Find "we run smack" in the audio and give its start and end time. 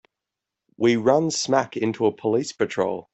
0.77-1.77